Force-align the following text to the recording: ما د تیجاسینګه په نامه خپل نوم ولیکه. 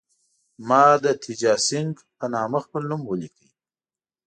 ما 0.67 0.83
د 1.03 1.05
تیجاسینګه 1.23 2.03
په 2.17 2.25
نامه 2.33 2.59
خپل 2.65 2.81
نوم 2.91 3.01
ولیکه. 3.05 3.45